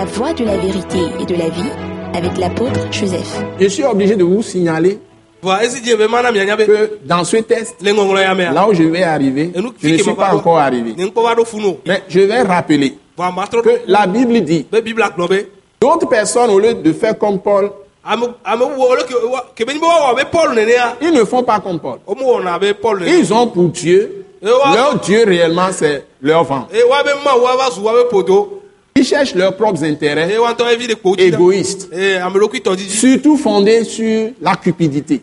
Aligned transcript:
La 0.00 0.06
voie 0.06 0.32
de 0.32 0.44
la 0.46 0.56
vérité 0.56 0.98
et 1.20 1.26
de 1.26 1.34
la 1.34 1.50
vie 1.50 1.68
avec 2.14 2.38
l'apôtre 2.38 2.90
Joseph. 2.90 3.42
Je 3.60 3.66
suis 3.66 3.84
obligé 3.84 4.16
de 4.16 4.24
vous 4.24 4.42
signaler 4.42 4.98
que 5.42 6.90
dans 7.04 7.22
ce 7.22 7.36
test, 7.36 7.76
là 7.82 8.66
où 8.66 8.72
je 8.72 8.84
vais 8.84 9.02
arriver, 9.02 9.52
je 9.54 9.88
ne 9.90 9.98
suis 9.98 10.14
pas 10.14 10.34
encore 10.34 10.58
arrivé. 10.58 10.94
Mais 11.86 12.02
je 12.08 12.20
vais 12.20 12.40
rappeler 12.40 12.94
que 13.18 13.80
la 13.86 14.06
Bible 14.06 14.40
dit, 14.40 14.66
d'autres 15.78 16.08
personnes, 16.08 16.48
au 16.48 16.58
lieu 16.58 16.72
de 16.72 16.92
faire 16.94 17.18
comme 17.18 17.38
Paul, 17.38 17.70
ils 21.02 21.12
ne 21.12 21.24
font 21.24 21.42
pas 21.42 21.60
comme 21.60 21.78
Paul. 21.78 21.98
Ils 23.06 23.34
ont 23.34 23.48
pour 23.48 23.68
Dieu, 23.68 24.24
leur 24.40 24.98
Dieu 24.98 25.24
réellement, 25.26 25.68
c'est 25.72 26.06
leur 26.22 26.44
ventre. 26.44 26.68
Ils 29.00 29.06
cherchent 29.06 29.34
leurs 29.34 29.56
propres 29.56 29.82
intérêts 29.82 30.36
égoïstes, 31.16 31.88
surtout 32.90 33.38
fondés 33.38 33.84
sur 33.84 34.32
la 34.42 34.56
cupidité. 34.56 35.22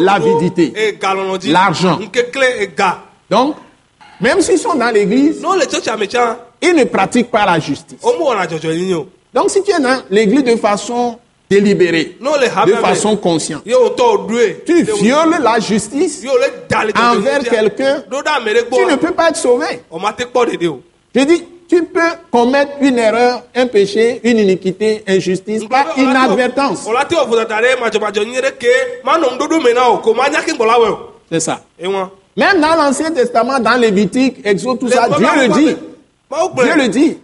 L'avidité. 0.00 0.96
L'argent. 1.46 1.98
Donc, 3.28 3.56
même 4.20 4.40
s'ils 4.40 4.58
sont 4.58 4.76
dans 4.76 4.90
l'église, 4.94 5.44
ils 6.62 6.74
ne 6.76 6.84
pratiquent 6.84 7.30
pas 7.32 7.44
la 7.44 7.58
justice. 7.58 7.98
Donc, 9.34 9.50
si 9.50 9.62
tu 9.64 9.72
es 9.72 9.80
dans 9.80 10.00
l'église 10.10 10.44
de 10.44 10.54
façon 10.54 11.18
délibérée, 11.50 12.18
de 12.20 12.72
façon 12.74 13.16
consciente, 13.16 13.64
tu 14.64 14.82
violes 15.02 15.38
la 15.42 15.58
justice, 15.58 16.24
envers 16.96 17.40
quelqu'un, 17.40 18.04
tu 18.08 18.86
ne 18.86 18.94
peux 18.94 19.10
pas 19.12 19.30
être 19.30 19.36
sauvé. 19.36 19.80
Je 21.14 21.20
dis, 21.24 21.44
tu 21.68 21.82
peux 21.84 22.00
commettre 22.30 22.72
une 22.80 22.98
erreur, 22.98 23.42
un 23.54 23.66
péché, 23.66 24.20
une 24.24 24.38
iniquité, 24.38 25.04
injustice, 25.06 25.64
par 25.66 25.86
inadvertance. 25.98 26.84
C'est 31.30 31.40
ça. 31.40 31.60
Même 32.36 32.60
dans 32.60 32.74
l'Ancien 32.76 33.10
Testament, 33.10 33.58
dans 33.58 33.78
Lévitique, 33.80 34.36
Exode, 34.44 34.78
tout 34.78 34.88
ça, 34.88 35.08
Dieu 35.08 35.26
le 35.42 35.48
dit. 35.48 35.76
Dieu 36.64 36.74
le 36.76 36.88
dit. 36.88 37.18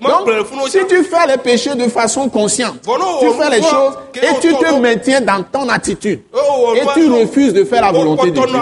Donc, 0.00 0.28
si 0.70 0.78
tu 0.86 1.02
fais 1.04 1.26
les 1.28 1.36
péchés 1.36 1.74
de 1.74 1.88
façon 1.88 2.28
consciente, 2.28 2.76
tu 2.82 3.30
fais 3.38 3.50
les 3.50 3.62
choses 3.62 3.94
et 4.14 4.40
tu 4.40 4.54
te 4.54 4.74
maintiens 4.80 5.20
dans 5.20 5.42
ton 5.42 5.68
attitude 5.68 6.20
Oh, 6.32 6.72
et 6.74 6.80
tu 6.94 7.10
refuses 7.10 7.52
de 7.52 7.64
faire 7.64 7.82
la 7.82 7.92
volonté 7.92 8.30
de 8.30 8.40
Dieu, 8.46 8.56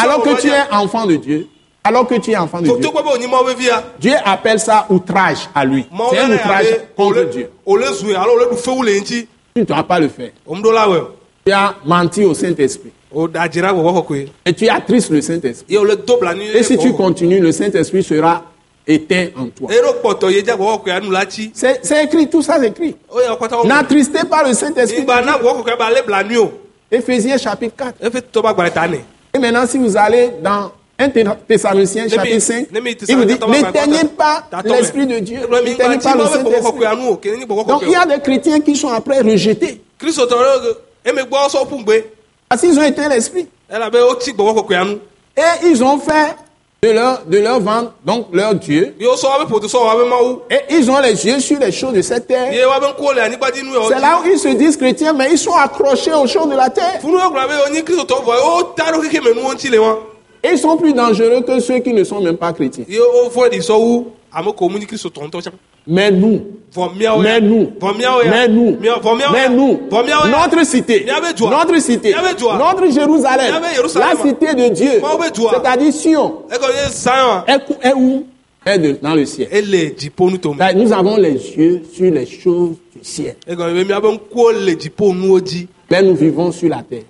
alors 0.00 0.22
que 0.22 0.40
tu 0.40 0.48
es 0.48 0.62
enfant 0.72 1.06
de 1.06 1.16
Dieu, 1.16 1.46
alors 1.82 2.06
que 2.06 2.14
tu 2.16 2.30
es 2.32 2.36
enfant 2.36 2.60
de 2.60 2.66
Dieu, 2.66 2.90
Dieu 3.98 4.12
appelle 4.24 4.60
ça 4.60 4.86
outrage 4.90 5.48
à 5.54 5.64
lui. 5.64 5.86
C'est 6.10 6.18
un 6.18 6.32
outrage 6.32 6.66
contre 6.96 7.24
Dieu. 7.24 7.50
Tu 7.66 9.60
ne 9.60 9.64
dois 9.64 9.82
pas 9.82 9.98
le 9.98 10.08
faire. 10.08 10.30
Tu 11.44 11.52
as 11.52 11.74
menti 11.84 12.24
au 12.24 12.34
Saint-Esprit 12.34 12.92
et 14.46 14.52
tu 14.52 14.68
attristes 14.68 15.10
le 15.10 15.20
Saint-Esprit. 15.20 15.76
Et 16.54 16.62
si 16.62 16.78
tu 16.78 16.92
continues, 16.92 17.40
le 17.40 17.50
Saint-Esprit 17.50 18.02
sera 18.04 18.44
éteint 18.86 19.28
en 19.36 19.46
toi. 19.46 19.68
C'est 21.52 22.04
écrit, 22.04 22.28
tout 22.28 22.42
ça 22.42 22.56
c'est 22.60 22.68
écrit. 22.68 22.96
N'attristez 23.64 24.24
pas 24.28 24.46
le 24.46 24.54
Saint-Esprit. 24.54 25.00
igba 25.02 25.22
na 25.22 25.38
gbɔgbɔ 25.38 25.62
kɔkɔe 25.64 25.78
ba 25.78 25.90
le 25.90 26.06
blanui 26.06 26.36
o 26.36 26.52
Éphésiens 26.90 27.38
chapitre 27.38 27.74
4. 27.76 27.94
efe 28.06 28.20
tɔ 28.32 28.42
ba 28.42 28.52
gbalẽ 28.52 28.70
ta 28.70 28.88
ne 28.88 28.96
Et 29.32 29.38
maintenant, 29.38 29.64
si 29.66 29.78
vous 29.78 29.96
allez 29.96 30.30
dans 30.42 30.72
1 31.00 31.08
Thessaloniciens 31.48 32.08
chapitre 32.08 32.38
5, 32.40 32.70
Nemi 32.72 32.94
il 33.08 33.16
vous 33.16 33.24
dit, 33.24 33.38
n'éteignez 33.48 34.04
pas 34.16 34.44
l'Esprit 34.64 35.06
de 35.06 35.18
Dieu, 35.20 35.40
n'éteignez 35.64 35.96
pas 35.98 36.14
le 36.14 36.24
Saint-Esprit. 36.26 36.62
Donc, 37.66 37.82
il 37.82 37.90
y 37.90 37.94
a 37.96 38.04
des 38.04 38.20
chrétiens 38.20 38.60
qui 38.60 38.76
sont 38.76 38.90
après 38.90 39.20
rejetés. 39.20 39.80
Parce 42.48 42.60
qu'ils 42.60 42.78
ont 42.78 42.82
éteint 42.82 43.08
l'Esprit. 43.08 43.46
Et 43.72 45.66
ils 45.66 45.82
ont 45.82 45.98
fait 45.98 46.36
de 46.82 46.90
leur, 46.90 47.22
de 47.24 47.38
leur 47.38 47.60
ventre, 47.60 47.92
donc 48.04 48.26
leur 48.32 48.54
Dieu. 48.54 48.94
Et 48.98 49.06
ils 50.70 50.90
ont 50.90 50.98
les 51.00 51.26
yeux 51.26 51.40
sur 51.40 51.58
les 51.58 51.72
choses 51.72 51.94
de 51.94 52.02
cette 52.02 52.26
terre. 52.26 52.50
C'est 52.52 54.00
là 54.00 54.20
où 54.22 54.26
ils 54.28 54.38
se 54.38 54.48
disent 54.48 54.76
chrétiens, 54.76 55.14
mais 55.14 55.30
ils 55.32 55.38
sont 55.38 55.54
accrochés 55.54 56.12
aux 56.12 56.26
choses 56.26 56.48
de 56.48 56.56
la 56.56 56.68
terre. 56.68 57.00
Et 60.42 60.48
ils 60.52 60.58
sont 60.58 60.76
plus 60.76 60.92
dangereux 60.92 61.42
que 61.42 61.60
ceux 61.60 61.78
qui 61.80 61.92
ne 61.92 62.04
sont 62.04 62.20
même 62.20 62.36
pas 62.36 62.52
chrétiens. 62.52 62.84
Mais 65.86 66.10
nous, 66.10 66.42
mais 66.76 67.40
nous, 67.40 67.72
mais 67.80 68.48
nous, 68.48 68.76
mais 69.32 69.48
nous, 69.48 69.80
notre 69.90 70.64
cité, 70.64 71.06
notre 71.40 71.78
cité, 71.80 72.14
notre 72.14 72.90
Jérusalem, 72.92 73.54
la 73.96 74.16
cité 74.22 74.54
de 74.54 74.68
Dieu, 74.68 75.00
c'est-à-dire 75.50 75.92
Sion, 75.92 76.34
ye 76.50 76.90
zion 76.92 77.44
est, 77.82 77.92
où? 77.94 78.26
Est 78.66 79.02
dans 79.02 79.14
le 79.14 79.24
ciel. 79.24 79.48
Nous 80.76 80.92
avons 80.92 81.16
les 81.16 81.32
yeux 81.56 81.82
sur 81.92 82.12
les 82.12 82.26
choses 82.26 82.76
du 82.94 83.02
ciel, 83.02 83.36
dzi 83.46 83.56
mais 85.90 86.02
nous 86.02 86.14
vivons 86.14 86.52
sur 86.52 86.68
la 86.68 86.82
terre. 86.82 87.02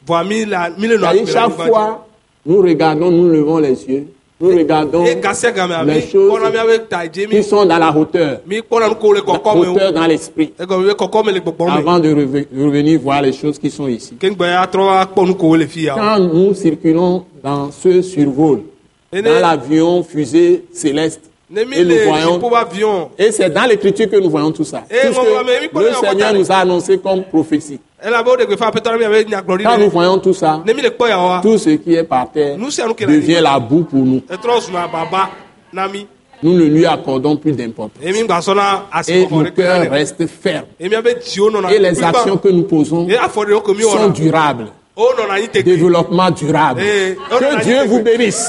chaque 1.27 1.51
fois, 1.51 2.07
nous 2.47 2.61
regardons, 2.63 3.11
nous 3.11 3.29
levons 3.29 3.59
les 3.59 3.85
yeux, 3.85 4.07
nous 4.41 4.49
regardons 4.57 5.05
les 5.85 6.01
choses 6.13 6.31
qui 7.31 7.43
sont 7.43 7.67
dans 7.67 7.79
la 7.79 7.95
hauteur, 7.95 8.41
la 9.31 9.37
hauteur 9.73 9.93
dans 9.93 10.07
l'esprit, 10.07 10.53
avant 11.79 11.99
de 11.99 12.09
reve- 12.15 12.47
de 12.51 12.65
revenir 12.65 12.99
voir 13.01 13.21
les 13.23 13.33
choses 13.35 13.59
qui 13.59 13.71
sont 13.71 13.87
ici. 13.89 14.15
o. 15.95 15.97
Quand 15.97 16.19
nous 16.19 16.55
circulons 16.55 17.25
dans 17.43 17.71
ce 17.71 18.01
survol, 18.03 18.61
dans 19.23 19.41
l'avion 19.41 20.03
fusée 20.03 20.63
céleste, 20.73 21.30
et 21.57 21.85
nous 21.85 21.97
voyons, 22.05 23.11
et 23.19 23.33
c'est 23.33 23.51
dans 23.51 23.65
l'écriture 23.65 24.09
que 24.09 24.17
nous 24.17 24.31
voyons 24.31 24.53
tout 24.53 24.65
ça. 24.65 24.85
Tout 24.89 25.13
ce 25.13 25.21
oui, 25.21 25.69
que 25.73 25.79
le 25.79 25.93
Seigneur 25.95 26.33
nous 26.35 26.51
a 26.53 26.57
annoncé 26.57 26.99
comme 26.99 27.25
prophétie. 27.25 27.81
Quand 28.03 29.79
nous 29.79 29.91
voyons 29.91 30.19
tout 30.19 30.33
ça, 30.35 30.63
tout 31.43 31.59
ce 31.59 31.71
qui 31.71 31.95
est 31.95 32.05
par 32.05 32.31
terre 32.31 32.57
devient 32.57 33.41
la 33.43 33.59
boue 33.59 33.83
pour 33.85 34.05
nous. 34.05 34.23
Nous 36.43 36.55
ne 36.55 36.65
lui 36.65 36.87
accordons 36.87 37.37
plus 37.37 37.53
d'importance. 37.53 38.03
Et 38.03 38.13
kɔkɔ 38.13 39.31
nos 39.31 39.43
ɖe 39.45 39.51
cœurs 39.55 39.85
kpe 39.85 39.91
restent 39.93 40.27
fermes. 40.27 40.67
eye 40.81 40.89
miabe 40.89 41.13
dziwo 41.21 41.51
nɔna 41.51 41.71
Et 41.75 41.79
les 41.79 42.03
actions 42.03 42.39
que 42.39 42.49
nous 42.49 42.63
posons 42.63 43.07
sont 43.07 44.09
durables. 44.09 44.69
teke 45.53 45.65
Développement 45.65 46.31
durable. 46.31 46.81
Eh, 46.83 47.17
Que 47.39 47.63
Dieu 47.63 47.85
vous 47.87 48.01
bénisse. 48.01 48.49